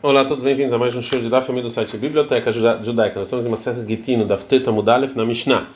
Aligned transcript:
Olá 0.00 0.20
a 0.20 0.24
todos, 0.24 0.44
bem-vindos 0.44 0.72
a 0.72 0.78
mais 0.78 0.94
um 0.94 1.02
show 1.02 1.20
de 1.20 1.28
Daf 1.28 1.50
do 1.50 1.68
site 1.68 1.96
Biblioteca 1.96 2.52
Judaica. 2.52 3.18
Nós 3.18 3.26
estamos 3.26 3.44
em 3.44 3.48
uma 3.48 3.56
certa 3.56 3.84
Gitino, 3.84 4.24
da 4.24 4.38
Fteta 4.38 4.70
Mudalef, 4.70 5.16
na 5.16 5.24
Mishnah. 5.24 5.70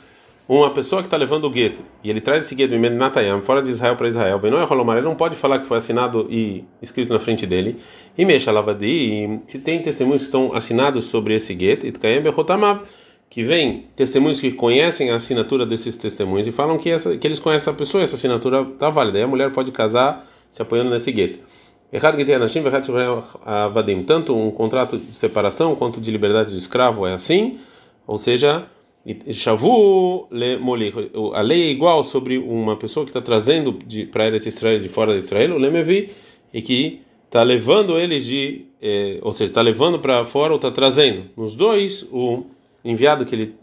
Uma 0.47 0.73
pessoa 0.73 1.01
que 1.01 1.07
está 1.07 1.17
levando 1.17 1.43
o 1.43 1.49
gueto 1.49 1.81
e 2.01 2.09
ele 2.09 2.21
traz 2.21 2.45
esse 2.45 2.55
gueto 2.55 2.73
em 2.73 2.79
Natayam, 2.79 3.41
fora 3.41 3.61
de 3.61 3.69
Israel 3.69 3.97
para 3.97 4.07
Israel, 4.07 4.39
bem, 4.39 4.49
não 4.49 4.61
é 4.61 4.63
Rolomar, 4.63 4.95
ele 4.95 5.05
não 5.05 5.15
pode 5.15 5.35
falar 5.35 5.59
que 5.59 5.65
foi 5.65 5.75
assinado 5.75 6.25
e 6.29 6.63
escrito 6.81 7.11
na 7.11 7.19
frente 7.19 7.45
dele. 7.45 7.75
E 8.17 8.23
Mexa 8.23 8.49
Lavadi, 8.49 9.41
se 9.45 9.59
tem 9.59 9.81
testemunhos 9.81 10.21
que 10.21 10.27
estão 10.27 10.55
assinados 10.55 11.03
sobre 11.03 11.35
esse 11.35 11.53
gueto, 11.53 11.85
Itkayem 11.85 12.21
Bechotamav, 12.21 12.83
que 13.29 13.43
vem 13.43 13.87
testemunhos 13.93 14.39
que 14.39 14.53
conhecem 14.53 15.09
a 15.09 15.15
assinatura 15.15 15.65
desses 15.65 15.97
testemunhos 15.97 16.47
e 16.47 16.51
falam 16.53 16.77
que, 16.77 16.89
essa, 16.89 17.17
que 17.17 17.27
eles 17.27 17.41
conhecem 17.41 17.69
essa 17.69 17.77
pessoa, 17.77 18.01
essa 18.01 18.15
assinatura 18.15 18.61
está 18.61 18.89
válida. 18.89 19.19
E 19.19 19.23
a 19.23 19.27
mulher 19.27 19.51
pode 19.51 19.73
casar 19.73 20.25
se 20.49 20.61
apoiando 20.61 20.91
nesse 20.91 21.11
gueto. 21.11 21.39
Errado 21.93 22.17
que 22.17 22.25
tem 22.25 22.33
anashim, 22.33 22.65
errado 22.65 23.23
avadim. 23.45 24.01
Tanto 24.01 24.35
um 24.35 24.49
contrato 24.49 24.97
de 24.97 25.15
separação 25.15 25.75
quanto 25.75 26.01
de 26.01 26.09
liberdade 26.09 26.51
de 26.51 26.57
escravo 26.57 27.05
é 27.05 27.13
assim, 27.13 27.59
ou 28.07 28.17
seja, 28.17 28.65
shavu 29.31 30.27
le. 30.31 30.57
A 31.35 31.41
lei 31.41 31.67
é 31.67 31.69
igual 31.69 32.03
sobre 32.03 32.39
uma 32.39 32.75
pessoa 32.77 33.05
que 33.05 33.11
está 33.11 33.21
trazendo 33.21 33.77
para 34.11 34.25
Eretz 34.25 34.47
Israel 34.47 34.79
de 34.79 34.89
fora 34.89 35.11
de 35.13 35.19
Israel, 35.19 35.53
o 35.53 35.59
lemevi, 35.59 36.09
e 36.51 36.63
que 36.63 37.03
está 37.27 37.43
levando 37.43 37.99
eles 37.99 38.25
de, 38.25 38.65
eh, 38.81 39.19
ou 39.21 39.31
seja, 39.31 39.51
está 39.51 39.61
levando 39.61 39.99
para 39.99 40.25
fora 40.25 40.51
ou 40.51 40.55
está 40.55 40.71
trazendo. 40.71 41.25
Nos 41.37 41.55
dois, 41.55 42.07
o 42.11 42.43
enviado 42.83 43.23
que 43.23 43.35
ele 43.35 43.55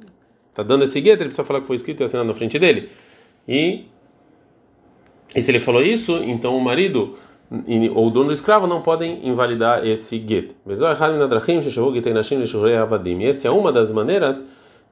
está 0.50 0.62
dando 0.62 0.84
esse 0.84 1.00
gueto, 1.00 1.22
ele 1.22 1.30
precisa 1.30 1.44
falar 1.44 1.62
que 1.62 1.66
foi 1.66 1.74
escrito 1.74 2.00
e 2.00 2.04
assinado 2.04 2.28
na 2.28 2.34
frente 2.34 2.60
dele. 2.60 2.88
E, 3.48 3.86
e 5.34 5.42
se 5.42 5.50
ele 5.50 5.58
falou 5.58 5.82
isso, 5.82 6.22
então 6.22 6.56
o 6.56 6.60
marido 6.60 7.16
ou 7.94 8.06
o 8.06 8.10
dono 8.10 8.26
do 8.28 8.32
escravo 8.32 8.66
não 8.66 8.80
podem 8.80 9.26
invalidar 9.26 9.84
esse 9.84 10.18
get. 10.18 10.52
Essa 13.28 13.48
é 13.48 13.50
uma 13.50 13.72
das 13.72 13.90
maneiras 13.90 14.46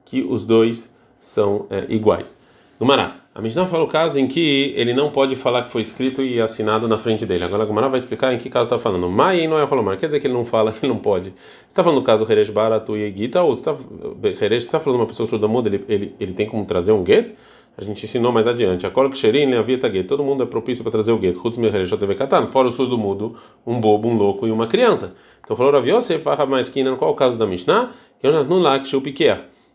que 0.05 0.23
os 0.23 0.45
dois 0.45 0.95
são 1.21 1.67
é, 1.71 1.87
iguais. 1.89 2.37
No 2.81 2.87
Mará, 2.87 3.17
a 3.39 3.41
Mishnah 3.41 3.67
fala 3.69 3.85
o 3.85 3.89
caso 3.89 4.19
em 4.19 4.27
que 4.27 4.73
ele 4.77 4.93
não 4.93 5.11
pode 5.11 5.37
falar 5.37 5.63
que 5.63 5.71
foi 5.71 5.83
escrito 5.83 6.23
e 6.23 6.41
assinado 6.41 6.89
na 6.89 6.99
frente 6.99 7.25
dele. 7.25 7.45
Agora 7.45 7.63
a 7.63 7.67
Gumara 7.67 7.89
vai 7.89 7.99
explicar 7.99 8.33
em 8.33 8.39
que 8.39 8.51
caso 8.51 8.65
está 8.65 8.79
falando. 8.81 9.09
Mai 9.09 9.47
não 9.47 9.61
é 9.61 9.97
quer 9.97 10.07
dizer 10.07 10.19
que 10.19 10.27
ele 10.27 10.35
não 10.35 10.45
fala 10.45 10.71
que 10.73 10.85
ele 10.85 10.93
não 10.93 10.99
pode. 10.99 11.31
Você 11.31 11.69
está 11.69 11.85
falando 11.85 12.01
do 12.01 12.05
caso 12.05 12.29
Heresh 12.29 12.51
Baratu 12.51 12.97
e 12.97 13.13
Gita, 13.17 13.41
ou 13.43 13.55
você 13.55 13.71
está, 13.71 14.57
está 14.57 14.81
falando 14.81 14.99
de 14.99 15.03
uma 15.03 15.09
pessoa 15.09 15.29
surda 15.29 15.47
muda, 15.47 15.69
ele, 15.69 15.85
ele, 15.89 16.15
ele 16.19 16.33
tem 16.33 16.49
como 16.49 16.65
trazer 16.65 16.91
um 16.91 17.07
get? 17.07 17.37
A 17.79 17.85
gente 17.85 18.05
ensinou 18.05 18.33
mais 18.33 18.49
adiante. 18.49 18.85
A 18.85 18.91
cor 18.91 19.09
ksherin 19.09 19.55
a 19.55 19.63
via 19.63 19.79
get. 19.79 20.09
Todo 20.09 20.25
mundo 20.25 20.43
é 20.43 20.47
propício 20.47 20.83
para 20.83 20.91
trazer 20.91 21.13
o 21.13 21.21
get. 21.21 21.37
Chutz 21.37 21.57
teve 22.01 22.15
katan. 22.17 22.49
Fora 22.49 22.67
o 22.67 22.73
surdo 22.73 22.99
mudo, 22.99 23.37
um 23.65 23.81
bobo, 23.81 24.09
um 24.09 24.17
louco 24.17 24.49
e 24.49 24.51
uma 24.51 24.67
criança. 24.67 25.15
Então 25.45 25.57
falou 25.57 25.73
Rav 25.73 25.89
Yosef, 25.89 26.25
mais 26.49 26.69
que 26.69 26.83
qual 26.97 27.13
é 27.13 27.15
o 27.15 27.17
caso 27.17 27.39
da 27.39 27.47
Mishnah? 27.47 27.93
Que 28.21 28.27
eu 28.27 28.33
já 28.33 28.43
não 28.43 28.59
lá 28.59 28.81
que 28.81 28.91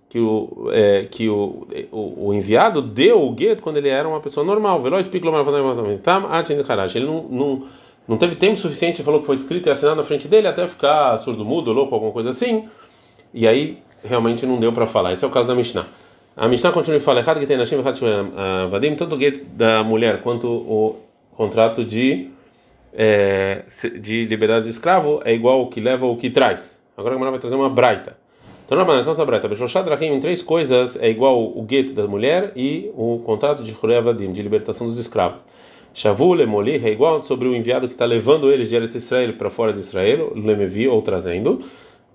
que 0.10 0.20
o 0.20 0.70
é, 0.72 1.08
que 1.10 1.30
o, 1.30 1.66
o, 1.92 2.28
o, 2.28 2.34
enviado 2.34 2.82
deu 2.82 3.22
o 3.22 3.36
get 3.36 3.62
quando 3.62 3.78
ele 3.78 3.88
era 3.88 4.08
uma 4.08 4.20
pessoa 4.20 4.46
normal. 4.46 4.82
Veloz 4.82 5.10
Ele 5.10 7.06
não, 7.06 7.24
não 7.24 7.64
não 8.06 8.18
teve 8.18 8.36
tempo 8.36 8.58
suficiente, 8.58 9.02
falou 9.02 9.22
que 9.22 9.26
foi 9.26 9.36
escrito 9.36 9.68
e 9.68 9.72
assinado 9.72 9.96
na 9.96 10.04
frente 10.04 10.28
dele 10.28 10.46
até 10.46 10.68
ficar 10.68 11.18
surdo 11.20 11.46
mudo, 11.46 11.72
louco, 11.72 11.96
alguma 11.96 12.12
coisa 12.12 12.32
assim. 12.32 12.68
E 13.34 13.48
aí 13.48 13.78
realmente 14.04 14.46
não 14.46 14.60
deu 14.60 14.74
para 14.74 14.86
falar. 14.86 15.14
Esse 15.14 15.24
é 15.24 15.28
o 15.28 15.32
caso 15.32 15.48
da 15.48 15.56
Mishnah. 15.56 15.88
A 16.36 16.48
Mishnah 16.48 16.72
continua 16.72 16.98
e 16.98 17.00
fala: 17.00 17.20
errado 17.20 17.40
que 17.40 17.46
tem 17.46 17.58
Nashim, 17.58 17.76
errado 17.76 18.00
Vadim, 18.70 18.96
tanto 18.96 19.16
o 19.16 19.20
get 19.20 19.44
da 19.56 19.84
mulher 19.84 20.22
quanto 20.22 20.48
o 20.48 21.00
contrato 21.36 21.86
de, 21.86 22.30
é, 22.94 23.64
de 24.00 24.26
liberdade 24.26 24.66
de 24.66 24.72
escravo 24.72 25.22
é 25.24 25.34
igual 25.34 25.62
o 25.62 25.68
que 25.68 25.80
leva 25.80 26.06
ou 26.06 26.14
o 26.14 26.18
que 26.18 26.30
traz. 26.30 26.80
Agora 26.98 27.16
a 27.16 27.18
mulher 27.18 27.32
vai 27.32 27.40
trazer 27.40 27.56
uma 27.56 27.70
braita. 27.70 28.18
Então, 28.66 28.78
na 28.78 28.86
Banana, 28.86 29.10
essa 29.10 29.26
braita, 29.26 29.48
em 30.06 30.20
três 30.20 30.42
coisas 30.42 30.96
é 31.02 31.10
igual 31.10 31.40
o 31.40 31.66
get 31.70 31.94
da 31.94 32.08
mulher 32.08 32.54
e 32.56 32.90
o 32.96 33.20
contrato 33.26 33.62
de 33.62 33.72
Vadim, 33.72 34.32
de 34.32 34.42
libertação 34.42 34.88
dos 34.88 34.98
escravos. 34.98 35.44
Shavu 35.94 36.34
Lemoli 36.34 36.84
é 36.84 36.90
igual 36.90 37.22
sobre 37.22 37.48
o 37.48 37.56
enviado 37.56 37.88
que 37.88 37.94
está 37.94 38.06
levando 38.06 38.52
eles 38.52 38.70
de 38.70 38.76
Eretz 38.76 38.96
Israel 38.96 39.34
para 39.34 39.52
fora 39.52 39.72
de 39.72 39.80
Israel, 39.80 40.32
Lemevi, 40.36 40.88
ou 40.88 41.02
trazendo. 41.04 41.62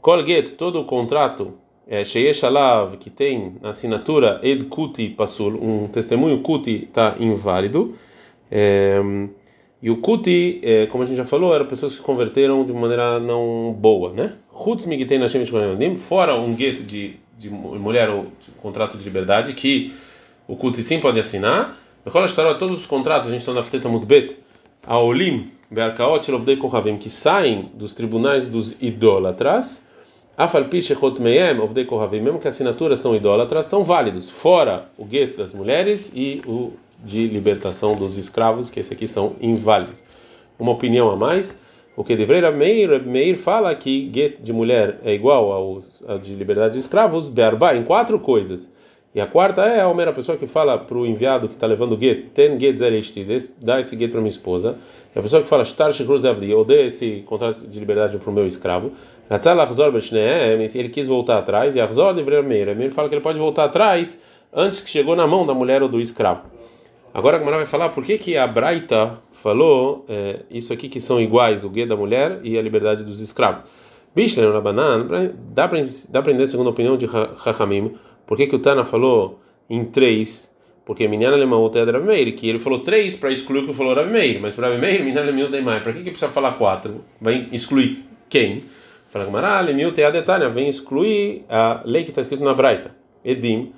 Kol 0.00 0.24
get, 0.26 0.56
todo 0.56 0.80
o 0.80 0.84
contrato 0.84 1.54
é, 1.88 2.04
Sheyeshalav, 2.04 2.98
que 2.98 3.08
tem 3.08 3.54
assinatura 3.62 4.38
Ed 4.42 4.64
Kuti 4.64 5.08
Pasul, 5.08 5.54
um 5.54 5.88
testemunho 5.88 6.40
Kuti 6.40 6.84
está 6.84 7.16
inválido. 7.18 7.96
É, 8.50 9.00
e 9.82 9.90
o 9.90 9.96
Kuti, 9.96 10.60
é, 10.62 10.86
como 10.86 11.02
a 11.02 11.06
gente 11.06 11.16
já 11.16 11.24
falou, 11.24 11.54
eram 11.54 11.64
pessoas 11.66 11.92
que 11.92 11.98
se 11.98 12.04
converteram 12.04 12.64
de 12.64 12.72
maneira 12.72 13.18
não 13.18 13.74
boa, 13.78 14.12
né? 14.12 14.34
Fora 15.96 16.34
um 16.38 16.54
gueto 16.54 16.82
de, 16.82 17.16
de 17.38 17.48
mulher 17.48 18.10
ou 18.10 18.24
de 18.24 18.50
contrato 18.60 18.98
de 18.98 19.04
liberdade, 19.04 19.54
que 19.54 19.94
o 20.46 20.56
Kuti 20.56 20.82
sim 20.82 21.00
pode 21.00 21.18
assinar. 21.18 21.78
Todos 22.58 22.78
os 22.78 22.86
contratos, 22.86 23.28
a 23.28 23.30
gente 23.30 23.40
está 23.40 23.52
na 23.52 23.62
Fteta 23.62 23.88
Mutbet, 23.88 24.36
a 24.86 24.98
Olim, 24.98 25.50
Bearkaot, 25.70 26.26
Kohavim, 26.58 26.96
que 26.96 27.10
saem 27.10 27.70
dos 27.74 27.94
tribunais 27.94 28.48
dos 28.48 28.74
idólatras 28.80 29.86
mesmo 32.20 32.38
que 32.38 32.46
as 32.46 32.54
assinaturas 32.54 33.00
são 33.00 33.12
idólatras, 33.12 33.66
são 33.66 33.82
válidos, 33.82 34.30
fora 34.30 34.88
o 34.96 35.04
gueto 35.04 35.38
das 35.38 35.52
mulheres 35.52 36.12
e 36.14 36.40
o 36.46 36.72
de 37.02 37.26
libertação 37.26 37.96
dos 37.96 38.16
escravos, 38.16 38.70
que 38.70 38.78
esse 38.78 38.92
aqui 38.92 39.08
são 39.08 39.34
inválidos. 39.40 39.96
Uma 40.56 40.70
opinião 40.70 41.10
a 41.10 41.16
mais, 41.16 41.60
o 41.96 42.04
que 42.04 42.14
deveria 42.14 42.52
Meir, 42.52 43.04
Meir 43.04 43.36
fala 43.36 43.74
que 43.74 44.08
gueto 44.08 44.40
de 44.40 44.52
mulher 44.52 45.00
é 45.04 45.12
igual 45.12 45.50
ao, 45.50 45.82
ao 46.06 46.18
de 46.18 46.32
liberdade 46.36 46.74
de 46.74 46.80
escravos, 46.80 47.28
berba, 47.28 47.74
em 47.74 47.82
quatro 47.82 48.20
coisas. 48.20 48.72
E 49.12 49.20
a 49.20 49.26
quarta 49.26 49.62
é 49.62 49.80
a 49.80 49.92
mera 49.92 50.12
pessoa 50.12 50.38
que 50.38 50.46
fala 50.46 50.78
para 50.78 50.96
o 50.96 51.04
enviado 51.04 51.48
que 51.48 51.54
está 51.54 51.66
levando 51.66 51.92
o 51.92 51.96
gueto, 51.96 52.28
ten 52.34 52.60
get 52.60 52.76
dá 53.60 53.80
esse 53.80 53.96
gueto 53.96 54.12
para 54.12 54.20
minha 54.20 54.30
esposa. 54.30 54.76
E 55.14 55.18
a 55.18 55.22
pessoa 55.22 55.42
que 55.42 55.48
fala, 55.48 55.64
shtar 55.64 55.92
shekruz 55.92 56.24
avdi, 56.24 56.50
eu 56.50 56.64
dei 56.64 56.86
esse 56.86 57.24
contrato 57.26 57.66
de 57.66 57.80
liberdade 57.80 58.18
para 58.18 58.30
o 58.30 58.32
meu 58.32 58.46
escravo. 58.46 58.92
Ele 59.30 60.88
quis 60.88 61.06
voltar 61.06 61.38
atrás, 61.38 61.76
e 61.76 61.80
Arzor 61.80 62.14
deveria 62.14 62.42
meira. 62.42 62.72
Ele 62.72 62.90
fala 62.90 63.08
que 63.08 63.14
ele 63.14 63.22
pode 63.22 63.38
voltar 63.38 63.64
atrás 63.64 64.20
antes 64.52 64.80
que 64.80 64.88
chegou 64.88 65.14
na 65.14 65.26
mão 65.26 65.46
da 65.46 65.54
mulher 65.54 65.82
ou 65.82 65.88
do 65.88 66.00
escravo. 66.00 66.42
Agora 67.12 67.36
a 67.36 67.38
Gemara 67.38 67.58
vai 67.58 67.66
falar 67.66 67.90
por 67.90 68.04
que, 68.04 68.16
que 68.16 68.36
a 68.36 68.46
Braita 68.46 69.18
falou 69.42 70.04
é, 70.08 70.40
isso 70.50 70.72
aqui 70.72 70.88
que 70.88 71.00
são 71.00 71.20
iguais, 71.20 71.64
o 71.64 71.68
guê 71.68 71.86
da 71.86 71.96
mulher 71.96 72.40
e 72.42 72.58
a 72.58 72.62
liberdade 72.62 73.04
dos 73.04 73.20
escravos. 73.20 73.64
Bishler 74.14 74.52
Rabanan, 74.52 75.32
dá 75.54 75.68
para 75.68 75.78
entender, 75.78 76.46
segundo 76.46 76.68
a 76.68 76.70
opinião 76.70 76.96
de 76.96 77.06
Chachamim, 77.42 77.94
por 78.26 78.36
que, 78.36 78.46
que 78.46 78.56
o 78.56 78.58
Tana 78.58 78.84
falou 78.84 79.40
em 79.68 79.84
três? 79.84 80.52
Porque 80.84 81.06
Minyan 81.06 81.32
Alemão 81.32 81.70
é 81.74 81.82
Rav 81.82 82.04
Meir, 82.04 82.34
que 82.34 82.48
ele 82.48 82.58
falou 82.58 82.80
três 82.80 83.16
para 83.16 83.30
excluir 83.30 83.64
o 83.64 83.66
que 83.66 83.72
falou 83.74 83.94
Rav 83.94 84.10
Meir, 84.10 84.40
mas 84.40 84.54
para 84.54 84.68
Rav 84.68 84.78
Meir, 84.80 85.04
Minyan 85.04 85.20
Alemão 85.20 85.50
tem 85.50 85.62
mais. 85.62 85.82
Para 85.82 85.92
que, 85.92 85.98
que 85.98 86.10
precisa 86.10 86.32
falar 86.32 86.52
quatro? 86.52 87.04
Vai 87.20 87.48
excluir 87.52 88.04
quem? 88.28 88.62
Fala 89.10 89.24
Gamara, 89.24 89.60
Lemil 89.62 89.90
a 90.06 90.10
detalhe, 90.10 90.46
vem 90.50 90.68
excluir 90.68 91.42
a 91.48 91.80
lei 91.82 92.04
que 92.04 92.10
está 92.10 92.20
escrito 92.20 92.44
na 92.44 92.52
Braita. 92.52 92.90
Edim, 93.24 93.72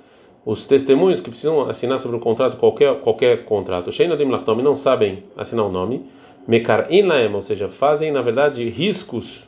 os 0.45 0.65
testemunhos 0.65 1.21
que 1.21 1.29
precisam 1.29 1.69
assinar 1.69 1.99
sobre 1.99 2.17
o 2.17 2.19
contrato, 2.19 2.57
qualquer, 2.57 2.99
qualquer 2.99 3.45
contrato. 3.45 3.93
Sheinadim 3.93 4.25
Lachtom 4.25 4.55
não 4.55 4.75
sabem 4.75 5.23
assinar 5.37 5.65
o 5.65 5.71
nome. 5.71 6.05
Mekar 6.45 6.91
in 6.91 7.03
laem, 7.03 7.33
ou 7.33 7.41
seja, 7.41 7.69
fazem 7.69 8.11
na 8.11 8.21
verdade 8.21 8.67
riscos 8.67 9.47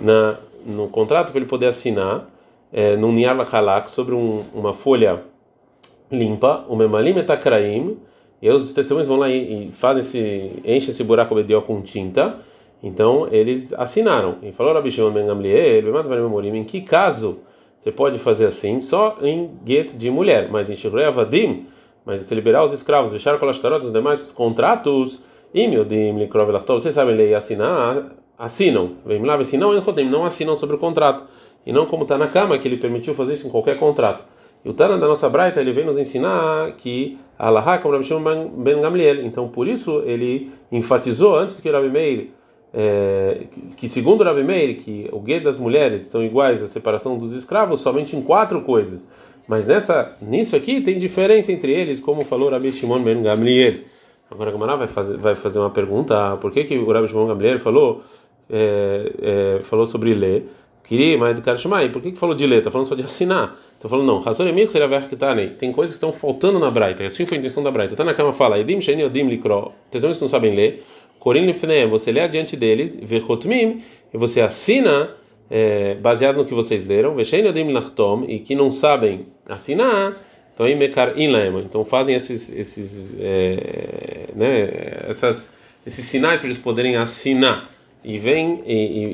na, 0.00 0.36
no 0.66 0.88
contrato 0.88 1.30
para 1.30 1.38
ele 1.38 1.48
poder 1.48 1.66
assinar 1.66 2.28
é, 2.72 2.96
num 2.96 3.12
niar 3.12 3.36
lachalak 3.36 3.88
sobre 3.88 4.16
um, 4.16 4.44
uma 4.52 4.74
folha 4.74 5.22
limpa, 6.10 6.64
o 6.68 6.74
memalim 6.74 7.16
etakraim, 7.18 7.98
e 8.42 8.50
os 8.50 8.72
testemunhos 8.72 9.06
vão 9.06 9.18
lá 9.18 9.28
e, 9.28 9.68
e 9.68 9.72
fazem 9.72 10.00
esse, 10.00 10.62
enchem 10.64 10.90
esse 10.90 11.04
buraco 11.04 11.34
obedió 11.34 11.60
com 11.60 11.80
tinta 11.82 12.49
então 12.82 13.28
eles 13.30 13.72
assinaram. 13.74 14.36
E 14.42 14.52
falou 14.52 14.74
Rabi 14.74 14.90
Shimon 14.90 15.12
ben 15.12 15.26
Gamliel, 15.26 16.54
em 16.56 16.64
que 16.64 16.80
caso 16.80 17.40
você 17.78 17.90
pode 17.90 18.18
fazer 18.18 18.46
assim? 18.46 18.78
Só 18.80 19.16
em 19.22 19.50
get 19.66 19.96
de 19.96 20.10
mulher, 20.10 20.50
mas 20.50 20.68
em 20.70 20.76
Shivrei 20.76 21.06
Avadim, 21.06 21.66
mas 22.04 22.22
se 22.22 22.34
liberar 22.34 22.64
os 22.64 22.72
escravos, 22.72 23.12
fechar 23.12 23.38
com 23.38 23.46
as 23.46 23.62
os 23.62 23.92
demais 23.92 24.22
contratos, 24.32 25.22
Imiodim, 25.52 26.18
Likrov 26.18 26.50
vocês 26.66 26.94
sabem 26.94 27.16
ler 27.16 27.30
e 27.30 27.34
assinar, 27.34 28.12
assinam. 28.38 28.96
Vem 29.04 29.22
lá, 29.24 29.42
se 29.42 29.56
não, 29.56 29.72
não 29.72 30.24
assinam 30.24 30.56
sobre 30.56 30.76
o 30.76 30.78
contrato. 30.78 31.24
E 31.64 31.72
não 31.72 31.86
como 31.86 32.04
está 32.04 32.16
na 32.16 32.28
cama, 32.28 32.58
que 32.58 32.68
ele 32.68 32.76
permitiu 32.76 33.14
fazer 33.14 33.34
isso 33.34 33.46
em 33.46 33.50
qualquer 33.50 33.78
contrato. 33.78 34.24
E 34.64 34.68
o 34.68 34.74
Tana 34.74 34.98
da 34.98 35.08
nossa 35.08 35.28
Braita, 35.28 35.60
ele 35.60 35.72
vem 35.72 35.84
nos 35.84 35.98
ensinar 35.98 36.72
que 36.72 37.18
Allah 37.38 37.78
como 37.78 37.94
Rabi 37.94 38.04
Shimon 38.04 38.48
ben 38.48 38.80
Gamliel. 38.80 39.24
Então, 39.24 39.48
por 39.48 39.66
isso, 39.66 40.02
ele 40.04 40.50
enfatizou 40.70 41.36
antes 41.36 41.60
que 41.60 41.70
Rabi 41.70 41.88
Meir 41.88 42.28
é, 42.72 43.42
que 43.76 43.88
segundo 43.88 44.22
Rabi 44.22 44.44
Meir, 44.44 44.78
que 44.78 45.08
o 45.12 45.20
gueto 45.20 45.44
das 45.44 45.58
mulheres 45.58 46.04
são 46.04 46.22
iguais 46.22 46.62
à 46.62 46.68
separação 46.68 47.18
dos 47.18 47.32
escravos 47.32 47.80
somente 47.80 48.16
em 48.16 48.22
quatro 48.22 48.60
coisas. 48.62 49.08
Mas 49.48 49.66
nessa, 49.66 50.16
nisso 50.22 50.54
aqui 50.54 50.80
tem 50.80 50.98
diferença 50.98 51.50
entre 51.50 51.72
eles, 51.72 51.98
como 51.98 52.24
falou 52.24 52.50
Rabi 52.50 52.72
Shimon 52.72 53.02
ben 53.02 53.22
Gamliel. 53.22 53.80
Agora 54.30 54.50
a 54.50 54.52
Gamara 54.52 54.76
vai 54.76 54.86
fazer, 54.86 55.16
vai 55.16 55.34
fazer 55.34 55.58
uma 55.58 55.70
pergunta: 55.70 56.36
por 56.36 56.52
que, 56.52 56.64
que 56.64 56.78
o 56.78 56.90
Rabi 56.90 57.08
Shimon 57.08 57.26
Gamliel 57.26 57.58
falou 57.58 58.02
é, 58.50 59.12
é, 59.22 59.62
falou 59.62 59.86
sobre 59.86 60.12
ler. 60.12 60.48
Queria, 60.84 61.16
mas 61.16 61.36
do 61.36 61.42
cara 61.42 61.56
chamar. 61.56 61.88
Por 61.92 62.02
que, 62.02 62.10
que 62.10 62.18
falou 62.18 62.34
de 62.34 62.44
ler? 62.44 62.58
Está 62.58 62.70
falando 62.70 62.88
só 62.88 62.96
de 62.96 63.04
assinar. 63.04 63.56
Estou 63.74 63.88
falando 63.88 64.06
não. 64.06 64.18
Razoremir 64.18 64.68
seria 64.68 64.88
ver 64.88 65.08
que 65.08 65.14
tá 65.14 65.34
Tem 65.56 65.72
coisas 65.72 65.96
que 65.96 66.04
estão 66.04 66.12
faltando 66.12 66.58
na 66.58 66.68
Braita. 66.68 67.06
Assim 67.06 67.24
foi 67.24 67.36
a 67.36 67.40
intenção 67.40 67.62
da 67.62 67.70
Braita. 67.70 67.94
Tá 67.94 68.02
na 68.04 68.12
cama 68.12 68.32
fala. 68.32 68.58
Edim 68.58 68.80
sheni 68.80 69.04
odim 69.04 69.28
likro. 69.28 69.72
Pessoas 69.90 70.16
que 70.16 70.22
não 70.22 70.28
sabem 70.28 70.54
ler. 70.54 70.84
Corin 71.20 71.46
lifneem. 71.46 71.88
Você 71.88 72.10
lê 72.10 72.20
adiante 72.20 72.56
deles. 72.56 72.98
Vechotmim. 73.00 73.82
E 74.12 74.18
você 74.18 74.40
assina 74.40 75.14
é, 75.48 75.94
baseado 75.94 76.38
no 76.38 76.44
que 76.44 76.54
vocês 76.54 76.84
leram. 76.84 77.14
Vesheni 77.14 77.46
odim 77.46 77.70
lachtom. 77.70 78.24
E 78.26 78.40
que 78.40 78.56
não 78.56 78.72
sabem 78.72 79.26
assinar. 79.48 80.16
Então 80.52 80.66
aí 80.66 80.74
mekar 80.74 81.16
inlema. 81.16 81.60
Então 81.60 81.84
fazem 81.84 82.16
esses 82.16 82.50
esses 82.52 83.16
é, 83.20 84.26
né 84.34 85.08
essas 85.08 85.54
esses 85.86 86.04
sinais 86.04 86.40
para 86.40 86.48
eles 86.48 86.58
poderem 86.58 86.96
assinar 86.96 87.70
e 88.04 88.18
vem 88.18 88.62
e, 88.66 88.74
e, 88.74 89.04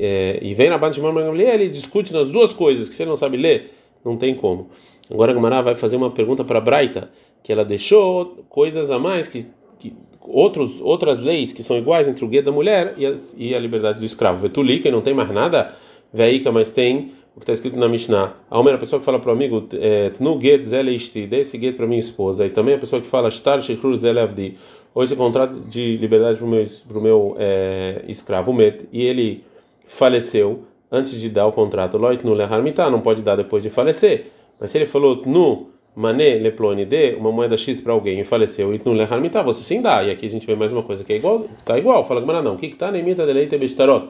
e, 0.00 0.04
é, 0.04 0.38
e 0.42 0.54
vem 0.54 0.70
na 0.70 0.78
base 0.78 0.96
de 0.96 1.00
Gamliel 1.00 1.54
ele 1.54 1.68
discute 1.68 2.12
nas 2.12 2.30
duas 2.30 2.52
coisas 2.52 2.88
que 2.88 2.94
você 2.94 3.04
não 3.04 3.16
sabe 3.16 3.36
ler 3.36 3.72
não 4.04 4.16
tem 4.16 4.34
como 4.34 4.70
agora 5.10 5.32
a 5.32 5.34
Gamara 5.34 5.62
vai 5.62 5.74
fazer 5.74 5.96
uma 5.96 6.10
pergunta 6.10 6.44
para 6.44 6.60
Braita 6.60 7.10
que 7.42 7.52
ela 7.52 7.64
deixou 7.64 8.44
coisas 8.48 8.90
a 8.90 8.98
mais 8.98 9.26
que, 9.26 9.46
que 9.78 9.92
outros 10.28 10.80
outras 10.80 11.18
leis 11.18 11.52
que 11.52 11.62
são 11.62 11.76
iguais 11.76 12.08
entre 12.08 12.24
o 12.24 12.28
guia 12.28 12.42
da 12.42 12.52
mulher 12.52 12.94
e 12.96 13.06
a, 13.06 13.14
e 13.36 13.54
a 13.54 13.58
liberdade 13.58 13.98
do 13.98 14.04
escravo. 14.04 14.40
Vetuli 14.40 14.78
que 14.78 14.90
não 14.90 15.00
tem 15.00 15.14
mais 15.14 15.30
nada. 15.30 15.74
Veika 16.12 16.50
mas 16.52 16.70
tem 16.70 17.12
o 17.34 17.40
que 17.40 17.44
está 17.44 17.52
escrito 17.52 17.76
na 17.76 17.88
Mishnah. 17.88 18.34
A 18.50 18.58
uma 18.58 18.76
pessoa 18.78 18.98
que 18.98 19.04
fala 19.04 19.18
para 19.18 19.30
o 19.30 19.32
amigo 19.32 19.68
é, 19.72 20.12
no 20.18 20.40
get 20.40 20.62
zeleisti 20.64 21.26
dê 21.26 21.40
esse 21.40 21.58
get 21.58 21.76
para 21.76 21.86
minha 21.86 22.00
esposa. 22.00 22.46
E 22.46 22.50
também 22.50 22.74
a 22.74 22.78
pessoa 22.78 23.02
que 23.02 23.08
fala 23.08 23.30
shtar 23.30 23.60
shekrur 23.60 23.96
zelavdi 23.96 24.56
ou 24.96 25.04
esse 25.04 25.14
contrato 25.14 25.60
de 25.68 25.98
liberdade 25.98 26.38
para 26.38 26.46
o 26.46 26.48
meu, 26.48 26.66
pro 26.88 27.00
meu 27.02 27.36
é, 27.38 28.02
escravo 28.08 28.50
Met, 28.50 28.88
e 28.90 29.04
ele 29.04 29.44
faleceu 29.86 30.64
antes 30.90 31.20
de 31.20 31.28
dar 31.28 31.46
o 31.46 31.52
contrato, 31.52 31.98
Loit 31.98 32.24
no 32.24 32.32
leharmitá, 32.32 32.90
não 32.90 33.02
pode 33.02 33.20
dar 33.20 33.36
depois 33.36 33.62
de 33.62 33.68
falecer. 33.68 34.28
Mas 34.58 34.70
se 34.70 34.78
ele 34.78 34.86
falou 34.86 35.22
no 35.26 35.66
mané 35.96 36.34
leplone 36.34 36.84
de 36.84 37.14
uma 37.14 37.32
moeda 37.32 37.56
X 37.56 37.80
para 37.80 37.94
alguém 37.94 38.20
e 38.20 38.24
faleceu, 38.24 38.74
e 38.74 38.80
no 38.84 38.92
leharmitá, 38.92 39.42
você 39.42 39.64
sim 39.64 39.80
dá. 39.80 40.04
E 40.04 40.10
aqui 40.10 40.26
a 40.26 40.28
gente 40.28 40.46
vê 40.46 40.54
mais 40.54 40.72
uma 40.72 40.82
coisa 40.82 41.02
que 41.02 41.12
é 41.14 41.16
igual, 41.16 41.46
tá 41.64 41.78
igual. 41.78 42.06
Fala 42.06 42.20
que 42.20 42.26
não, 42.26 42.54
o 42.54 42.58
que 42.58 42.66
está 42.66 42.92
na 42.92 42.98
imita 42.98 43.24
de 43.24 43.32
leite 43.32 43.56
bestarot? 43.56 44.08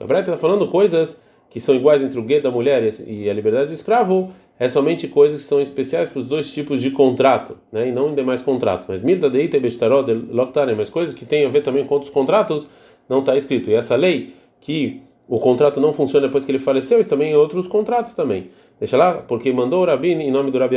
O 0.00 0.04
está 0.12 0.36
falando 0.36 0.68
coisas 0.68 1.20
que 1.50 1.60
são 1.60 1.74
iguais 1.74 2.02
entre 2.02 2.18
o 2.18 2.22
gueto 2.22 2.44
da 2.44 2.50
mulher 2.50 2.82
e 3.06 3.28
a 3.28 3.32
liberdade 3.32 3.68
do 3.68 3.72
escravo, 3.72 4.32
é 4.58 4.68
somente 4.68 5.06
coisas 5.08 5.42
que 5.42 5.48
são 5.48 5.60
especiais 5.60 6.08
para 6.08 6.20
os 6.20 6.26
dois 6.26 6.52
tipos 6.52 6.80
de 6.80 6.90
contrato, 6.90 7.56
né? 7.72 7.88
E 7.88 7.92
não 7.92 8.10
em 8.10 8.14
demais 8.14 8.42
contratos. 8.42 8.86
Mas 8.88 9.02
milda 9.02 9.28
deita 9.28 9.58
bestarod 9.58 10.10
loctane, 10.30 10.74
mas 10.74 10.90
coisas 10.90 11.14
que 11.14 11.24
têm 11.24 11.44
a 11.44 11.48
ver 11.48 11.62
também 11.62 11.84
com 11.84 11.94
outros 11.94 12.12
contratos, 12.12 12.68
não 13.08 13.20
está 13.20 13.36
escrito. 13.36 13.70
E 13.70 13.74
essa 13.74 13.96
lei 13.96 14.34
que 14.60 15.00
o 15.28 15.38
contrato 15.38 15.80
não 15.80 15.92
funciona 15.92 16.26
depois 16.26 16.44
que 16.44 16.52
ele 16.52 16.58
faleceu, 16.58 17.00
isso 17.00 17.10
também 17.10 17.32
em 17.32 17.36
outros 17.36 17.66
contratos 17.66 18.14
também. 18.14 18.50
Deixa 18.78 18.96
lá, 18.96 19.14
porque 19.14 19.52
mandou 19.52 19.82
o 19.82 19.86
Rabin 19.86 20.20
em 20.20 20.30
nome 20.30 20.50
do 20.50 20.58
Rabi 20.58 20.76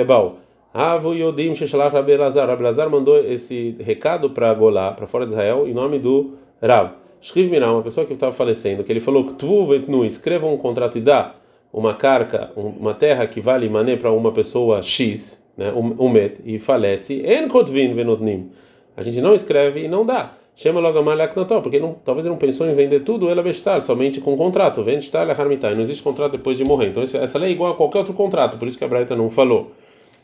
Avu 0.73 1.13
Yodim 1.13 1.55
Sheshalach 1.55 1.93
Rabi 1.93 2.17
Lazar. 2.17 2.47
Rabi 2.47 2.63
Lazar 2.63 2.89
mandou 2.89 3.17
esse 3.17 3.75
recado 3.79 4.29
para 4.29 4.53
Golá, 4.53 4.91
para 4.91 5.07
fora 5.07 5.25
de 5.25 5.31
Israel, 5.31 5.67
em 5.67 5.73
nome 5.73 5.99
do 5.99 6.33
Rav. 6.61 6.91
Escreve 7.19 7.49
Mirá, 7.49 7.71
uma 7.71 7.81
pessoa 7.81 8.05
que 8.05 8.13
estava 8.13 8.31
falecendo, 8.31 8.83
que 8.83 8.91
ele 8.91 8.99
falou: 8.99 9.23
Tvu 9.23 9.67
vetnu, 9.67 10.05
escreva 10.05 10.45
um 10.45 10.57
contrato 10.57 10.97
e 10.97 11.01
dá 11.01 11.33
uma 11.73 11.95
carca, 11.95 12.51
uma 12.55 12.93
terra 12.93 13.27
que 13.27 13.41
vale 13.41 13.69
mané 13.69 13.95
para 13.95 14.11
uma 14.11 14.31
pessoa 14.31 14.81
X, 14.81 15.43
né, 15.57 15.71
um, 15.73 16.09
met, 16.09 16.39
e 16.45 16.59
falece, 16.59 17.23
en 17.25 17.47
kotvin 17.47 17.93
venotnim. 17.93 18.51
A 18.95 19.03
gente 19.03 19.19
não 19.21 19.33
escreve 19.33 19.83
e 19.83 19.87
não 19.87 20.05
dá. 20.05 20.33
Chama 20.55 20.79
logo 20.79 20.97
a 20.97 21.03
malaknató, 21.03 21.61
porque 21.61 21.79
não, 21.79 21.93
talvez 22.03 22.25
ele 22.25 22.33
não 22.33 22.39
pensou 22.39 22.67
em 22.67 22.73
vender 22.73 23.01
tudo, 23.01 23.29
ela 23.29 23.43
bestar, 23.43 23.79
somente 23.81 24.19
com 24.19 24.35
contrato. 24.35 24.83
Vende 24.83 25.05
estar 25.05 25.29
harmitai. 25.29 25.75
Não 25.75 25.81
existe 25.81 26.01
contrato 26.01 26.33
depois 26.33 26.57
de 26.57 26.63
morrer. 26.63 26.87
Então 26.87 27.03
essa 27.03 27.37
lei 27.37 27.49
é 27.49 27.51
igual 27.51 27.73
a 27.73 27.75
qualquer 27.75 27.99
outro 27.99 28.13
contrato, 28.13 28.57
por 28.57 28.67
isso 28.67 28.77
que 28.77 28.83
a 28.83 28.87
Braita 28.87 29.15
não 29.15 29.29
falou. 29.29 29.71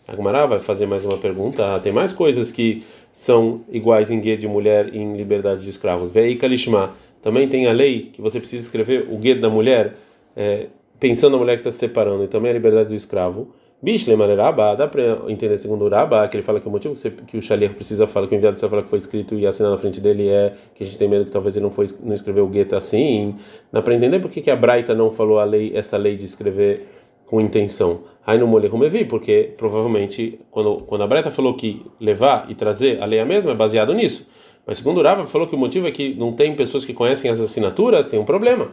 A 0.07 0.15
Gumara 0.15 0.45
vai 0.45 0.59
fazer 0.59 0.85
mais 0.85 1.05
uma 1.05 1.17
pergunta. 1.17 1.75
Ah, 1.75 1.79
tem 1.79 1.93
mais 1.93 2.11
coisas 2.11 2.51
que 2.51 2.83
são 3.13 3.61
iguais 3.71 4.11
em 4.11 4.19
guia 4.19 4.37
de 4.37 4.47
mulher 4.47 4.93
e 4.93 4.97
em 4.97 5.15
liberdade 5.15 5.63
de 5.63 5.69
escravos. 5.69 6.11
Vei 6.11 6.35
Kalishma. 6.35 6.91
Também 7.21 7.47
tem 7.47 7.67
a 7.67 7.71
lei 7.71 8.11
que 8.11 8.21
você 8.21 8.39
precisa 8.39 8.63
escrever 8.63 9.07
o 9.09 9.17
guia 9.17 9.35
da 9.35 9.49
mulher. 9.49 9.95
É, 10.35 10.67
pensando 10.99 11.33
na 11.33 11.37
mulher 11.37 11.53
que 11.53 11.59
está 11.59 11.71
se 11.71 11.77
separando 11.77 12.23
e 12.23 12.27
também 12.27 12.51
a 12.51 12.53
liberdade 12.53 12.89
do 12.89 12.95
escravo. 12.95 13.53
Bishle 13.81 14.15
Maleraba, 14.15 14.75
dá 14.75 14.87
para 14.87 15.19
entender 15.27 15.57
segundo 15.57 15.83
o 15.83 15.89
Rabá, 15.89 16.25
que 16.29 16.37
ele 16.37 16.43
fala 16.43 16.61
que 16.61 16.67
o 16.69 16.71
motivo 16.71 16.93
que, 16.93 17.01
você, 17.01 17.11
que 17.11 17.37
o 17.37 17.41
Shaliach 17.41 17.75
precisa 17.75 18.07
falar, 18.07 18.27
que 18.27 18.33
o 18.33 18.37
enviado 18.37 18.53
precisa 18.53 18.69
falar 18.69 18.83
que 18.83 18.89
foi 18.89 18.99
escrito 18.99 19.35
e 19.35 19.45
assinado 19.45 19.75
na 19.75 19.81
frente 19.81 19.99
dele 19.99 20.29
é 20.29 20.53
que 20.73 20.83
a 20.83 20.85
gente 20.85 20.97
tem 20.97 21.09
medo 21.09 21.25
que 21.25 21.31
talvez 21.31 21.57
ele 21.57 21.63
não, 21.63 21.71
foi, 21.71 21.87
não 22.01 22.15
escreveu 22.15 22.45
o 22.45 22.47
gueto 22.47 22.77
assim. 22.77 23.35
Dá 23.73 23.81
para 23.81 23.93
entender 23.93 24.21
por 24.21 24.31
que, 24.31 24.41
que 24.41 24.49
a 24.49 24.55
Braita 24.55 24.95
não 24.95 25.11
falou 25.11 25.37
a 25.37 25.43
lei, 25.43 25.73
essa 25.75 25.97
lei 25.97 26.15
de 26.15 26.23
escrever 26.23 26.85
com 27.25 27.41
intenção. 27.41 28.01
Aí 28.25 28.37
no 28.37 28.47
Mole 28.47 28.69
vi, 28.89 29.05
porque 29.05 29.53
provavelmente 29.57 30.39
quando, 30.49 30.77
quando 30.83 31.03
a 31.03 31.07
Braita 31.07 31.29
falou 31.29 31.55
que 31.55 31.85
levar 31.99 32.45
e 32.49 32.55
trazer 32.55 33.01
a 33.01 33.05
lei 33.05 33.19
a 33.19 33.25
mesma 33.25 33.51
é 33.51 33.55
baseado 33.55 33.93
nisso. 33.93 34.27
Mas 34.65 34.77
segundo 34.77 34.99
o 34.99 35.03
Rabá 35.03 35.25
falou 35.25 35.47
que 35.47 35.55
o 35.55 35.57
motivo 35.57 35.87
é 35.87 35.91
que 35.91 36.13
não 36.15 36.31
tem 36.31 36.55
pessoas 36.55 36.85
que 36.85 36.93
conhecem 36.93 37.29
as 37.29 37.39
assinaturas, 37.39 38.07
tem 38.07 38.19
um 38.19 38.23
problema. 38.23 38.69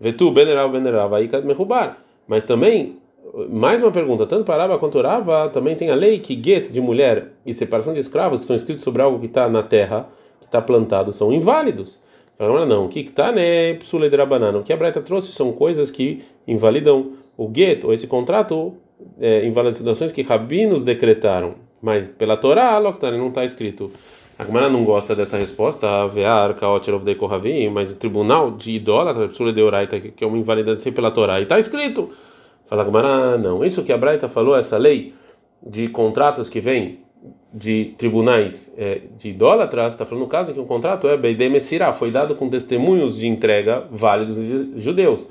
Vetu 0.00 0.30
Beneral 0.30 0.70
Beneral 0.70 1.08
Vaikat 1.10 1.44
Mehubar. 1.44 1.98
Mas 2.26 2.44
também, 2.44 2.96
mais 3.50 3.82
uma 3.82 3.90
pergunta, 3.90 4.26
tanto 4.26 4.44
para 4.44 4.62
Rava 4.62 4.78
quanto 4.78 5.00
Rava, 5.00 5.50
também 5.50 5.76
tem 5.76 5.90
a 5.90 5.94
lei 5.94 6.18
que 6.20 6.40
get 6.42 6.70
de 6.70 6.80
mulher 6.80 7.32
e 7.44 7.52
separação 7.52 7.92
de 7.92 8.00
escravos 8.00 8.40
que 8.40 8.46
são 8.46 8.56
escritos 8.56 8.84
sobre 8.84 9.02
algo 9.02 9.18
que 9.18 9.26
está 9.26 9.48
na 9.48 9.62
terra, 9.62 10.08
que 10.40 10.46
está 10.46 10.62
plantado, 10.62 11.12
são 11.12 11.30
inválidos. 11.30 11.98
Falaram, 12.38 12.66
não, 12.66 12.86
o 12.86 12.88
que 12.88 13.00
está 13.00 13.32
né, 13.32 13.74
psule 13.74 14.08
banana. 14.24 14.58
O 14.58 14.62
que 14.62 14.72
a 14.72 14.76
Breta 14.76 15.02
trouxe 15.02 15.32
são 15.32 15.52
coisas 15.52 15.90
que 15.90 16.22
invalidam 16.46 17.14
o 17.38 17.50
get, 17.54 17.84
ou 17.84 17.94
esse 17.94 18.08
contrato, 18.08 18.74
é, 19.20 19.46
invalidações 19.46 20.10
que 20.10 20.22
rabinos 20.22 20.82
decretaram. 20.82 21.54
Mas 21.80 22.08
pela 22.08 22.36
Torá, 22.36 22.78
não 22.80 23.28
está 23.28 23.44
escrito. 23.44 23.90
A 24.36 24.44
Gemara 24.44 24.68
não 24.68 24.84
gosta 24.84 25.14
dessa 25.14 25.38
resposta, 25.38 26.06
Vear, 26.08 26.54
Kaotirov 26.54 27.04
de 27.04 27.14
Kohavim, 27.14 27.68
mas 27.70 27.92
o 27.92 27.96
tribunal 27.96 28.50
de 28.50 28.72
idólatra, 28.72 29.28
Psula 29.28 29.52
de 29.52 29.62
Oraita, 29.62 29.98
que 30.00 30.22
é 30.22 30.26
uma 30.26 30.36
invalidação 30.36 30.92
pela 30.92 31.10
Torá, 31.10 31.40
e 31.40 31.44
está 31.44 31.58
escrito. 31.58 32.10
Fala 32.66 32.82
a 32.82 32.84
Gemara, 32.84 33.38
não. 33.38 33.64
Isso 33.64 33.84
que 33.84 33.92
a 33.92 33.96
Braita 33.96 34.28
falou, 34.28 34.56
essa 34.56 34.76
lei 34.76 35.14
de 35.64 35.88
contratos 35.88 36.48
que 36.48 36.60
vem 36.60 37.00
de 37.52 37.94
tribunais 37.98 38.74
é, 38.76 39.02
de 39.16 39.30
idólatras, 39.30 39.92
está 39.92 40.04
falando 40.04 40.24
no 40.24 40.28
caso 40.28 40.52
que 40.52 40.60
o 40.60 40.66
contrato 40.66 41.08
é 41.08 41.16
Beidei 41.16 41.48
Messirá, 41.48 41.92
foi 41.92 42.10
dado 42.10 42.34
com 42.34 42.48
testemunhos 42.48 43.16
de 43.16 43.26
entrega 43.26 43.84
válidos 43.90 44.36
de 44.36 44.80
judeus. 44.80 45.26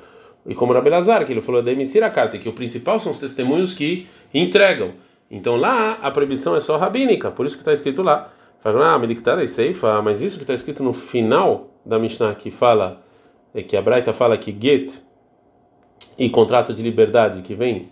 E 0.48 0.56
como 0.56 0.72
Rabi 0.72 0.90
Lazar, 0.90 1.26
que 1.26 1.34
ele 1.34 1.42
falou 1.42 1.62
de 1.62 1.76
Messirá 1.76 2.10
carta, 2.10 2.38
que 2.38 2.48
o 2.48 2.54
principal 2.54 3.00
são 3.00 3.12
os 3.12 3.20
testemunhos 3.20 3.74
que 3.74 4.08
entregam. 4.34 4.94
Então 5.30 5.58
lá 5.58 6.00
a 6.02 6.10
proibição 6.10 6.56
é 6.56 6.62
só 6.62 6.78
rabínica, 6.78 7.30
por 7.30 7.46
isso 7.46 7.56
que 7.56 7.62
está 7.62 7.74
escrito 7.74 8.02
lá. 8.02 8.32
Fala, 8.62 8.94
ah, 8.94 10.02
mas 10.02 10.22
isso 10.22 10.38
que 10.38 10.44
está 10.44 10.54
escrito 10.54 10.84
no 10.84 10.94
final 10.94 11.70
da 11.86 12.00
Mishnah 12.00 12.34
que 12.36 12.50
fala, 12.50 13.04
é 13.54 13.62
que 13.62 13.78
a 13.78 13.82
Braita 13.82 14.14
fala 14.14 14.38
que 14.38 14.56
get 14.60 14.94
e 16.18 16.30
contrato 16.30 16.74
de 16.74 16.82
liberdade 16.82 17.42
que 17.42 17.54
vem 17.54 17.90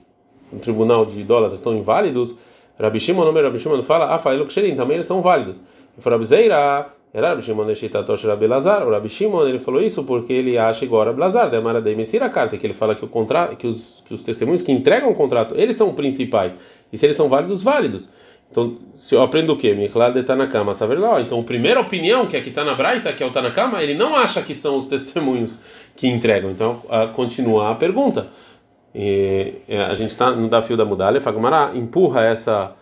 no 0.51 0.59
tribunal 0.59 1.05
de 1.05 1.19
idólatras 1.19 1.59
estão 1.59 1.75
inválidos, 1.75 2.37
Rabi 2.79 2.99
Shimon, 2.99 3.21
o 3.21 3.25
nome 3.25 3.41
Rabi 3.41 3.59
Shimon 3.59 3.83
fala, 3.83 4.13
ah, 4.13 4.19
Faelo 4.19 4.45
Ksherim, 4.45 4.75
também 4.75 4.95
eles 4.95 5.07
são 5.07 5.21
válidos. 5.21 5.61
E 5.97 6.01
for 6.01 6.13
Abzeira, 6.13 6.87
era 7.15 7.29
Rabi 7.29 7.43
Shimon 7.43 7.69
Eshitatosh 7.69 8.25
Rabi 8.25 8.45
Lazar, 8.45 8.85
o 8.85 8.91
Rabi 8.91 9.07
Shimon 9.07 9.47
ele 9.47 9.59
falou 9.59 9.81
isso 9.81 10.03
porque 10.03 10.33
ele 10.33 10.57
acha 10.57 10.83
igual 10.83 11.07
a 11.07 11.13
Blazar, 11.13 11.49
da 11.49 11.61
Mara 11.61 11.79
Messira 11.79 12.29
carta, 12.29 12.57
que 12.57 12.67
ele 12.67 12.73
fala 12.73 12.93
que 12.93 13.05
o 13.05 13.07
contrato, 13.07 13.55
que 13.55 13.65
os, 13.65 14.03
que 14.05 14.13
os 14.13 14.21
testemunhos 14.21 14.61
que 14.61 14.69
entregam 14.73 15.09
o 15.09 15.15
contrato, 15.15 15.55
eles 15.57 15.77
são 15.77 15.93
principais, 15.93 16.51
e 16.91 16.97
se 16.97 17.05
eles 17.05 17.15
são 17.15 17.29
válidos, 17.29 17.63
válidos. 17.63 18.09
Então, 18.51 18.77
se 18.95 19.15
eu 19.15 19.21
aprendo 19.21 19.53
o 19.53 19.57
quê? 19.57 19.73
Michlar 19.73 20.11
de 20.11 20.23
Tanakama, 20.23 20.73
saber 20.73 20.99
lá. 20.99 21.21
Então, 21.21 21.39
a 21.39 21.43
primeira 21.43 21.79
opinião, 21.79 22.27
que 22.27 22.35
aqui 22.35 22.49
está 22.49 22.65
na 22.65 22.75
Braita, 22.75 23.13
que 23.13 23.23
é 23.23 23.25
o 23.25 23.31
Tanakama, 23.31 23.81
ele 23.81 23.93
não 23.93 24.13
acha 24.13 24.41
que 24.41 24.53
são 24.53 24.77
os 24.77 24.87
testemunhos 24.87 25.63
que 25.95 26.07
entregam. 26.07 26.51
Então, 26.51 26.81
a, 26.89 27.07
continua 27.07 27.71
a 27.71 27.75
pergunta. 27.75 28.27
E, 28.93 29.55
é, 29.69 29.81
a 29.81 29.95
gente 29.95 30.11
está 30.11 30.31
no 30.31 30.45
desafio 30.45 30.75
da 30.75 30.85
Mudalha, 30.85 31.21
Fagmará 31.21 31.71
empurra 31.75 32.25
essa, 32.25 32.75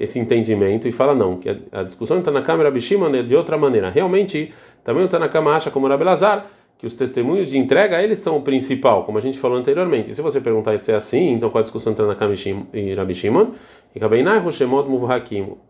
esse 0.00 0.18
entendimento 0.18 0.88
e 0.88 0.92
fala 0.92 1.14
não, 1.14 1.36
que 1.36 1.50
a, 1.50 1.56
a 1.72 1.82
discussão 1.82 2.18
está 2.18 2.30
na 2.30 2.40
Câmara 2.40 2.70
Bishima 2.70 3.14
é 3.14 3.22
de 3.22 3.36
outra 3.36 3.58
maneira. 3.58 3.90
Realmente, 3.90 4.52
também 4.82 5.04
o 5.04 5.08
Tanakama 5.08 5.54
acha 5.54 5.70
como 5.70 5.86
Rabi 5.86 6.04
Lazar, 6.04 6.46
que 6.78 6.86
os 6.86 6.96
testemunhos 6.96 7.50
de 7.50 7.58
entrega 7.58 8.02
eles 8.02 8.18
são 8.20 8.38
o 8.38 8.40
principal, 8.40 9.04
como 9.04 9.18
a 9.18 9.20
gente 9.20 9.38
falou 9.38 9.58
anteriormente. 9.58 10.10
E 10.10 10.14
se 10.14 10.22
você 10.22 10.40
perguntar 10.40 10.82
se 10.82 10.90
é 10.90 10.94
assim, 10.94 11.32
então 11.32 11.50
qual 11.50 11.60
a 11.60 11.62
discussão 11.62 11.92
entre 11.92 12.02
Tanakama 12.02 12.32
e 12.72 12.94
Rabi 12.94 13.14
Shimon? 13.14 13.48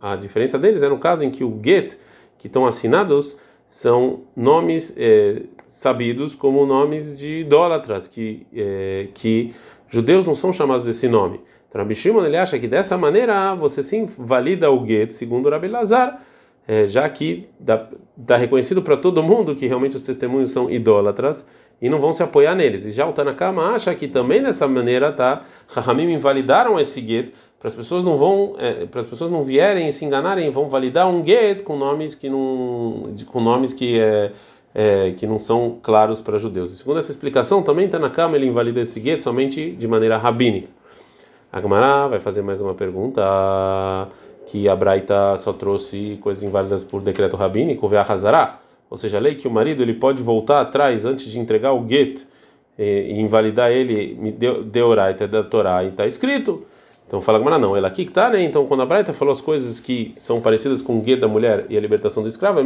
A 0.00 0.16
diferença 0.16 0.56
deles 0.56 0.82
é 0.84 0.88
no 0.88 0.98
caso 0.98 1.24
em 1.24 1.30
que 1.30 1.42
o 1.42 1.60
get 1.60 1.98
que 2.38 2.46
estão 2.46 2.64
assinados 2.64 3.36
são 3.66 4.20
nomes 4.36 4.94
é, 4.96 5.42
sabidos 5.66 6.36
como 6.36 6.64
nomes 6.64 7.18
de 7.18 7.40
idólatras, 7.40 8.06
que, 8.06 8.46
é, 8.54 9.08
que 9.12 9.52
judeus 9.88 10.24
não 10.24 10.36
são 10.36 10.52
chamados 10.52 10.84
desse 10.84 11.08
nome. 11.08 11.40
Então, 11.70 11.80
Rabi 11.80 11.94
Shimon 11.94 12.26
ele 12.26 12.36
acha 12.36 12.58
que 12.58 12.66
dessa 12.66 12.98
maneira 12.98 13.54
você 13.54 13.80
sim 13.80 14.04
valida 14.18 14.70
o 14.70 14.84
get, 14.84 15.12
segundo 15.12 15.48
Rabi 15.48 15.68
Lazar, 15.68 16.20
é, 16.66 16.86
já 16.86 17.08
que 17.08 17.48
está 17.60 18.36
reconhecido 18.36 18.82
para 18.82 18.96
todo 18.96 19.22
mundo 19.22 19.54
que 19.54 19.68
realmente 19.68 19.96
os 19.96 20.02
testemunhos 20.02 20.50
são 20.50 20.68
idólatras 20.68 21.46
e 21.80 21.88
não 21.88 22.00
vão 22.00 22.12
se 22.12 22.22
apoiar 22.24 22.56
neles. 22.56 22.84
E 22.84 22.90
já 22.90 23.06
o 23.06 23.12
Tanakama 23.12 23.70
acha 23.70 23.94
que 23.94 24.08
também 24.08 24.42
dessa 24.42 24.66
maneira, 24.66 25.12
tá? 25.12 25.44
Rahamim 25.68 26.12
invalidaram 26.12 26.78
esse 26.78 27.00
get 27.00 27.32
para 27.60 27.68
as 27.68 27.74
pessoas 27.74 28.02
não 28.02 28.16
vão, 28.16 28.56
é, 28.58 28.86
para 28.86 29.00
as 29.00 29.06
pessoas 29.06 29.30
não 29.30 29.44
vierem 29.44 29.86
e 29.86 29.92
se 29.92 30.04
enganarem, 30.04 30.50
vão 30.50 30.68
validar 30.68 31.06
um 31.06 31.24
get 31.24 31.62
com 31.62 31.76
nomes 31.76 32.14
que 32.14 32.28
não, 32.28 33.14
com 33.26 33.40
nomes 33.40 33.74
que 33.74 34.00
é, 34.00 34.32
é 34.74 35.12
que 35.12 35.26
não 35.26 35.38
são 35.38 35.78
claros 35.82 36.20
para 36.22 36.38
judeus. 36.38 36.72
segundo 36.76 36.98
essa 36.98 37.12
explicação, 37.12 37.62
também 37.62 37.86
Tanakama 37.86 38.34
ele 38.36 38.46
invalida 38.46 38.80
esse 38.80 38.98
get 38.98 39.20
somente 39.20 39.72
de 39.72 39.86
maneira 39.86 40.16
rabínica. 40.16 40.79
Agmará 41.52 42.06
vai 42.06 42.20
fazer 42.20 42.42
mais 42.42 42.60
uma 42.60 42.74
pergunta 42.74 43.20
que 44.46 44.68
a 44.68 44.76
Braita 44.76 45.36
só 45.36 45.52
trouxe 45.52 46.16
coisas 46.20 46.44
inválidas 46.44 46.84
por 46.84 47.02
decreto 47.02 47.36
rabínico, 47.36 47.90
Hazará, 47.92 48.60
ou 48.88 48.96
seja, 48.96 49.18
a 49.18 49.20
lei 49.20 49.34
que 49.34 49.48
o 49.48 49.50
marido 49.50 49.82
ele 49.82 49.94
pode 49.94 50.22
voltar 50.22 50.60
atrás 50.60 51.04
antes 51.04 51.26
de 51.26 51.40
entregar 51.40 51.72
o 51.72 51.88
get 51.88 52.24
e, 52.78 52.84
e 52.84 53.20
invalidar 53.20 53.72
ele 53.72 54.16
de 54.64 54.80
Oraita 54.80 55.26
da 55.26 55.42
Torá, 55.42 55.82
está 55.82 56.06
escrito. 56.06 56.64
Então 57.08 57.20
fala 57.20 57.38
Agmará, 57.38 57.58
não, 57.58 57.76
ela 57.76 57.88
aqui 57.88 58.04
que 58.04 58.10
está, 58.12 58.30
né? 58.30 58.44
Então 58.44 58.66
quando 58.66 58.84
a 58.84 58.86
Braita 58.86 59.12
falou 59.12 59.32
as 59.32 59.40
coisas 59.40 59.80
que 59.80 60.12
são 60.14 60.40
parecidas 60.40 60.80
com 60.80 61.00
o 61.00 61.04
get 61.04 61.18
da 61.18 61.26
mulher 61.26 61.66
e 61.68 61.76
a 61.76 61.80
libertação 61.80 62.22
do 62.22 62.28
escravo, 62.28 62.60
é 62.60 62.64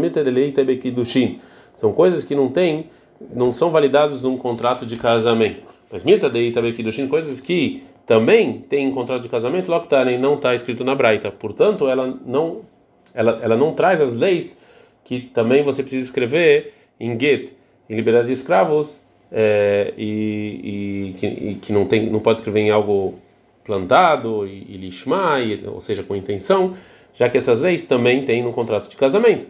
são 1.74 1.92
coisas 1.92 2.22
que 2.22 2.34
não 2.34 2.50
tem, 2.50 2.90
não 3.34 3.50
são 3.50 3.70
validadas 3.70 4.22
num 4.22 4.36
contrato 4.36 4.84
de 4.84 4.96
casamento. 4.96 5.62
Mas 5.90 6.04
Mirta 6.04 6.28
Dei 6.28 6.52
Tabekidushin, 6.52 7.08
coisas 7.08 7.40
que 7.40 7.82
também 8.06 8.58
tem 8.58 8.90
contrato 8.90 9.22
de 9.22 9.28
casamento, 9.28 9.70
Loktarem 9.70 10.18
não 10.18 10.34
está 10.34 10.54
escrito 10.54 10.84
na 10.84 10.94
Braita. 10.94 11.30
Portanto, 11.30 11.88
ela 11.88 12.18
não, 12.24 12.62
ela, 13.14 13.40
ela 13.42 13.56
não 13.56 13.72
traz 13.72 14.00
as 14.00 14.14
leis 14.14 14.60
que 15.04 15.20
também 15.20 15.62
você 15.62 15.82
precisa 15.82 16.04
escrever 16.04 16.74
em 16.98 17.18
Get, 17.18 17.52
em 17.88 17.96
liberdade 17.96 18.26
de 18.28 18.32
escravos, 18.32 19.04
é, 19.30 19.92
e, 19.96 20.60
e, 20.62 21.12
que, 21.18 21.26
e, 21.26 21.54
que, 21.56 21.72
não 21.72 21.86
tem, 21.86 22.08
não 22.08 22.20
pode 22.20 22.38
escrever 22.38 22.60
em 22.60 22.70
algo 22.70 23.14
plantado 23.64 24.46
e, 24.46 24.64
e 24.68 24.76
lishma, 24.76 25.38
ou 25.66 25.80
seja, 25.80 26.02
com 26.02 26.14
intenção, 26.14 26.74
já 27.14 27.28
que 27.28 27.36
essas 27.36 27.60
leis 27.60 27.84
também 27.84 28.24
tem 28.24 28.42
no 28.42 28.52
contrato 28.52 28.88
de 28.88 28.96
casamento. 28.96 29.46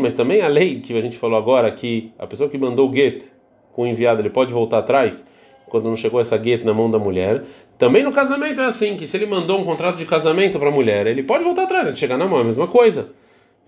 Mas 0.00 0.14
também 0.14 0.42
a 0.42 0.48
lei 0.48 0.80
que 0.80 0.96
a 0.96 1.00
gente 1.00 1.16
falou 1.16 1.38
agora, 1.38 1.70
que 1.70 2.12
a 2.18 2.26
pessoa 2.26 2.48
que 2.50 2.58
mandou 2.58 2.90
o 2.90 2.94
get 2.94 3.24
com 3.72 3.82
o 3.82 3.86
enviado, 3.86 4.20
ele 4.20 4.30
pode 4.30 4.52
voltar 4.52 4.78
atrás 4.78 5.26
quando 5.68 5.84
não 5.84 5.96
chegou 5.96 6.20
essa 6.20 6.36
gueta 6.36 6.64
na 6.64 6.74
mão 6.74 6.90
da 6.90 6.98
mulher. 6.98 7.44
Também 7.78 8.02
no 8.02 8.12
casamento 8.12 8.60
é 8.60 8.64
assim, 8.64 8.96
que 8.96 9.06
se 9.06 9.16
ele 9.16 9.26
mandou 9.26 9.58
um 9.58 9.64
contrato 9.64 9.96
de 9.96 10.04
casamento 10.04 10.58
para 10.58 10.68
a 10.68 10.72
mulher, 10.72 11.06
ele 11.06 11.22
pode 11.22 11.44
voltar 11.44 11.64
atrás, 11.64 11.86
ele 11.86 11.96
chegar 11.96 12.18
na 12.18 12.26
mão, 12.26 12.38
é 12.38 12.42
a 12.42 12.44
mesma 12.44 12.66
coisa. 12.66 13.10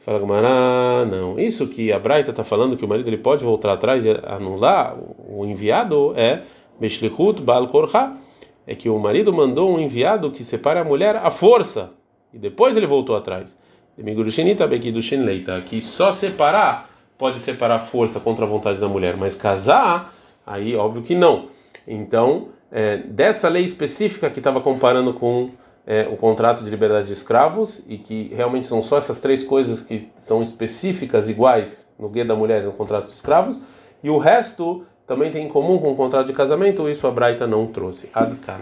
Fala 0.01 0.19
Gumará, 0.19 1.05
não. 1.05 1.39
Isso 1.39 1.67
que 1.67 1.93
a 1.93 1.99
Braita 1.99 2.31
está 2.31 2.43
falando, 2.43 2.77
que 2.77 2.85
o 2.85 2.89
marido 2.89 3.09
ele 3.09 3.19
pode 3.19 3.45
voltar 3.45 3.73
atrás 3.73 4.05
e 4.05 4.11
anular 4.25 4.97
o 5.29 5.45
enviado, 5.45 6.15
é 6.17 6.43
Beshlichut 6.81 7.43
Bal 7.43 7.69
Korha. 7.69 8.17
É 8.67 8.75
que 8.75 8.89
o 8.89 8.99
marido 8.99 9.33
mandou 9.33 9.75
um 9.75 9.81
enviado 9.81 10.31
que 10.31 10.43
separe 10.43 10.79
a 10.79 10.85
mulher 10.85 11.17
à 11.17 11.31
força, 11.31 11.93
e 12.33 12.39
depois 12.39 12.77
ele 12.77 12.87
voltou 12.87 13.17
atrás. 13.17 13.57
Que 15.63 15.81
só 15.81 16.11
separar 16.11 16.89
pode 17.21 17.39
separar 17.39 17.81
força 17.81 18.19
contra 18.19 18.47
a 18.47 18.49
vontade 18.49 18.81
da 18.81 18.89
mulher, 18.89 19.15
mas 19.15 19.35
casar, 19.35 20.15
aí 20.47 20.75
óbvio 20.75 21.03
que 21.03 21.15
não. 21.15 21.49
Então, 21.93 22.51
é, 22.71 22.99
dessa 22.99 23.49
lei 23.49 23.65
específica 23.65 24.31
que 24.31 24.39
estava 24.39 24.61
comparando 24.61 25.13
com 25.13 25.51
é, 25.85 26.09
o 26.09 26.17
contrato 26.17 26.63
de 26.63 26.71
liberdade 26.71 27.09
de 27.09 27.13
escravos 27.13 27.85
e 27.89 27.99
que 27.99 28.33
realmente 28.33 28.67
são 28.67 28.81
só 28.81 28.97
essas 28.97 29.19
três 29.19 29.43
coisas 29.43 29.81
que 29.81 30.09
são 30.17 30.41
específicas 30.41 31.29
iguais 31.29 31.89
no 31.99 32.09
guia 32.09 32.25
da 32.25 32.37
mulher 32.37 32.63
e 32.63 32.67
no 32.67 32.73
contrato 32.73 33.07
de 33.07 33.15
escravos 33.15 33.61
e 34.05 34.09
o 34.09 34.19
resto 34.19 34.87
também 35.05 35.33
tem 35.33 35.47
em 35.47 35.49
comum 35.49 35.79
com 35.79 35.91
o 35.91 35.97
contrato 35.97 36.29
de 36.29 36.33
casamento 36.33 36.89
isso 36.89 37.07
a 37.07 37.11
Braita 37.11 37.47
não 37.47 37.67
trouxe. 37.67 38.09
Adkan 38.15 38.61